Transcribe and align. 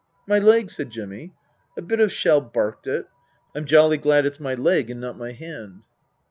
"My 0.27 0.39
leg?" 0.39 0.71
said 0.71 0.89
Jimmy." 0.89 1.35
A 1.77 1.81
bit 1.83 1.99
of 1.99 2.11
shell 2.11 2.41
barked 2.41 2.87
it. 2.87 3.05
I'm 3.53 3.65
jolly 3.65 3.97
glad 3.99 4.25
it's 4.25 4.39
my 4.39 4.55
leg 4.55 4.89
and 4.89 4.99
not 4.99 5.15
my 5.15 5.31
hand." 5.31 5.83